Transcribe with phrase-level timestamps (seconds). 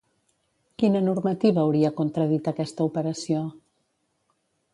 [0.83, 3.45] Quina normativa hauria contradit aquesta operació?